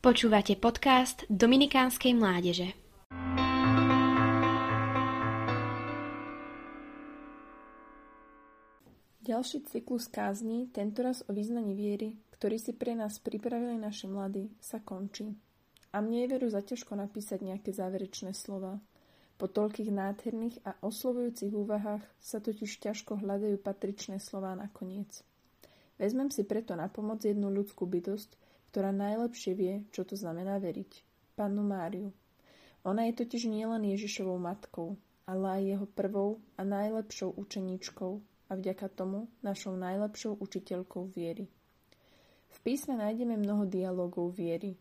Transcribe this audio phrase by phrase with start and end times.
[0.00, 2.72] Počúvate podcast Dominikánskej mládeže.
[9.20, 14.80] Ďalší cyklus kázni, tentoraz o význaní viery, ktorý si pre nás pripravili naši mladí, sa
[14.80, 15.36] končí.
[15.92, 18.80] A mne je veru zaťažko napísať nejaké záverečné slova.
[19.36, 25.20] Po toľkých nádherných a oslovujúcich úvahách sa totiž ťažko hľadajú patričné slová nakoniec.
[26.00, 31.02] Vezmem si preto na pomoc jednu ľudskú bytosť, ktorá najlepšie vie, čo to znamená veriť.
[31.34, 32.14] Pannu Máriu.
[32.86, 34.94] Ona je totiž nielen Ježišovou matkou,
[35.26, 38.12] ale aj jeho prvou a najlepšou učeníčkou
[38.50, 41.50] a vďaka tomu našou najlepšou učiteľkou viery.
[42.50, 44.74] V písme nájdeme mnoho dialogov viery.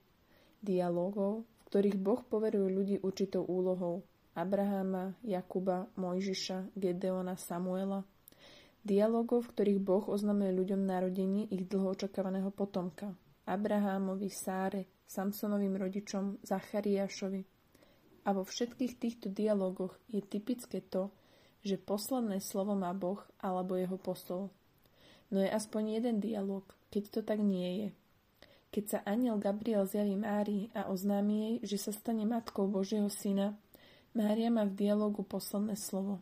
[0.61, 4.01] Dialogov, v ktorých Boh poveruje ľudí určitou úlohou.
[4.33, 8.05] Abraháma, Jakuba, Mojžiša, Gedeona, Samuela.
[8.79, 13.11] Dialogov, v ktorých Boh oznamuje ľuďom narodenie ich dlho očakávaného potomka,
[13.49, 17.41] Abrahámovi, Sáre, Samsonovým rodičom, Zachariášovi.
[18.23, 21.09] A vo všetkých týchto dialogoch je typické to,
[21.65, 24.53] že posledné slovo má Boh alebo jeho posol.
[25.33, 27.89] No je aspoň jeden dialog, keď to tak nie je.
[28.69, 33.57] Keď sa aniel Gabriel zjaví Márii a oznámi jej, že sa stane matkou Božieho syna,
[34.13, 36.21] Mária má v dialogu posledné slovo.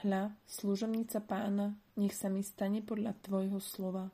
[0.00, 4.08] Hľa, služobnica pána, nech sa mi stane podľa tvojho slova.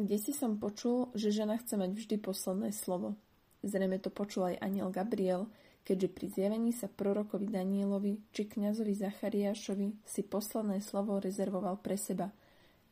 [0.00, 3.20] Kde si som počul, že žena chce mať vždy posledné slovo.
[3.60, 5.44] Zrejme to počul aj aniel Gabriel,
[5.84, 12.32] keďže pri zjavení sa prorokovi Danielovi či kňazovi Zachariášovi si posledné slovo rezervoval pre seba,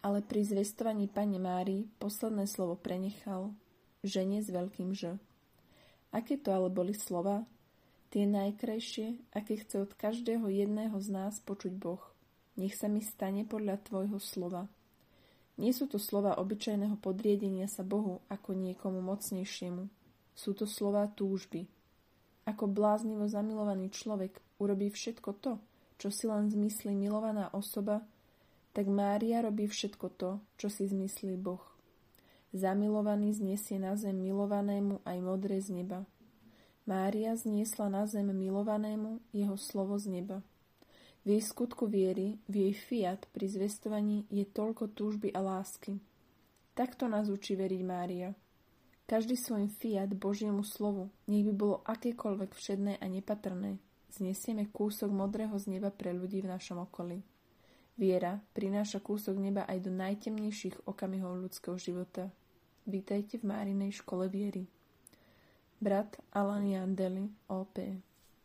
[0.05, 3.57] ale pri zvestovaní pane Márii posledné slovo prenechal
[4.05, 5.17] žene s veľkým Ž.
[6.13, 7.49] Aké to ale boli slova?
[8.13, 12.05] Tie najkrajšie, aké chce od každého jedného z nás počuť Boh.
[12.61, 14.69] Nech sa mi stane podľa Tvojho slova.
[15.59, 19.91] Nie sú to slova obyčajného podriedenia sa Bohu ako niekomu mocnejšiemu.
[20.39, 21.67] Sú to slova túžby.
[22.47, 25.59] Ako bláznivo zamilovaný človek urobí všetko to,
[25.99, 28.07] čo si len zmyslí milovaná osoba,
[28.71, 31.61] tak Mária robí všetko to, čo si zmyslí Boh.
[32.55, 36.07] Zamilovaný zniesie na zem milovanému aj modré z neba.
[36.87, 40.39] Mária zniesla na zem milovanému jeho slovo z neba.
[41.29, 46.01] Jej skutku viery, v jej fiat pri zvestovaní je toľko túžby a lásky.
[46.73, 48.33] Takto nás učí veriť Mária.
[49.05, 53.77] Každý svojim fiat Božiemu slovu, nech by bolo akékoľvek všedné a nepatrné,
[54.09, 57.21] znesieme kúsok modrého z neba pre ľudí v našom okolí.
[58.01, 62.33] Viera prináša kúsok neba aj do najtemnejších okamihov ľudského života.
[62.89, 64.65] Vítajte v Márinej škole viery.
[65.77, 68.08] Brat Alan Jandeli, OP